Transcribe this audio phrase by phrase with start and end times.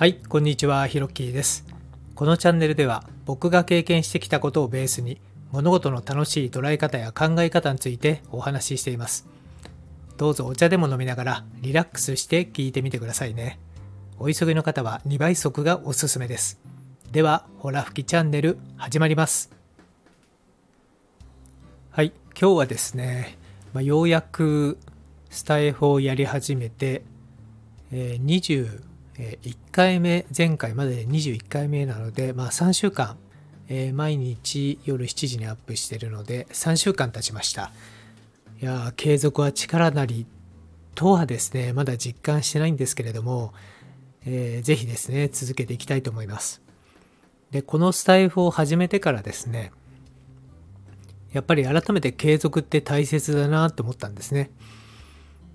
[0.00, 1.66] はい、こんにちは、ひろっきーです。
[2.14, 5.20] このチャンネルでは僕が経験してきたことをベースに
[5.52, 9.28] 物事の楽しい捉え方や考え方についてお話ししています。
[10.16, 13.58] どうぞお茶でも飲みながらリラックスして聞いてみてくださいね。
[14.18, 16.58] お急ぎの方は2倍速がおすすめです。
[17.12, 19.50] では、ほら吹きチャンネル始まります。
[21.90, 23.36] はい、今日はですね、
[23.74, 24.78] まあ、ようやく
[25.28, 27.02] スタイフをやり始めて、
[27.92, 28.89] えー
[29.20, 33.18] 21回目前回までで21回目なので、まあ、3週間、
[33.68, 37.70] えー毎日夜7時にアップしてるので3週間経ちました。
[38.60, 40.26] いや継続は力なり
[40.94, 43.52] とはですねまだ実感してないんですけれども、
[44.24, 46.62] えーぜひですね続けていきたいと思います。
[47.50, 49.72] でこのスタイフを始めてからですね
[51.32, 54.50] やっぱり改めて継続って大切だなって思ったんですね。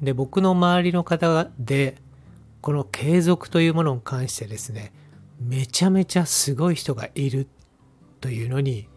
[0.00, 1.96] で僕の周りの方で
[2.60, 4.92] この継続というものに関してですね
[5.40, 7.46] めちゃめちゃすごい人がいる
[8.20, 8.88] というのに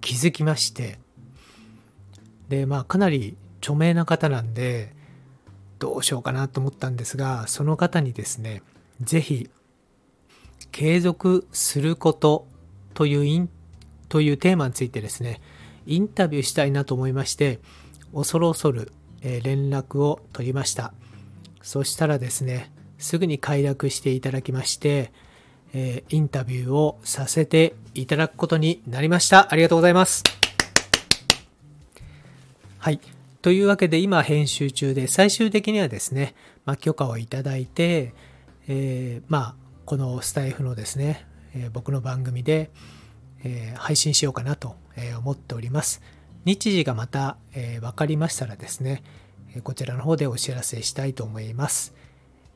[0.00, 0.98] 気づきまして
[2.48, 4.94] でまあかなり著名な方なんで
[5.78, 8.62] どうしようかなと思ったんですがその方にですね
[9.00, 9.50] 是非
[10.72, 12.46] 継続すること
[12.94, 13.48] というイン
[14.08, 15.40] というテーマについてですね
[15.86, 17.60] インタビューしたいなと思いまして
[18.14, 20.94] 恐る恐る、連絡を取りました。
[21.60, 25.12] そしたらですねすぐに快諾していただきまして、
[25.74, 29.52] えーインタビューをさせていただくことになりました。
[29.52, 30.22] ありがとうございます。
[32.78, 33.00] はい。
[33.42, 38.14] というわけで今編集中で最終的にはですね、まあ、許可をいただいて、
[38.68, 42.70] えーまあこのスタイフのですね、えー僕の番組で、
[43.44, 44.76] えー配信しようかなと
[45.18, 46.00] 思っております。
[46.44, 49.02] 日時がまた、えー分かりましたらですね
[49.62, 51.94] こちらの方でお知らせしたいと思います、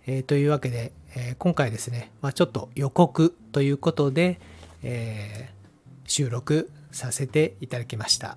[0.06, 4.41] えーというわけで、えー今回ですね、まあ、ちょっと予告ということで、
[4.83, 5.61] えー
[6.07, 8.36] 収録させていただきました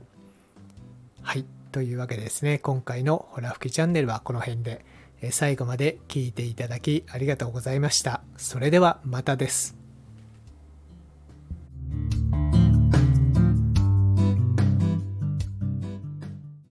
[1.24, 1.46] はい。
[1.72, 4.86] というわけでですね、今回のホラ吹きチャンネルはこの辺で、
[5.22, 8.22] え最後まで聞いていただきありがとうございました。
[8.38, 9.83] それではまたです。